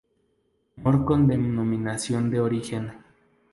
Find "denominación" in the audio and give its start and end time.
1.27-2.31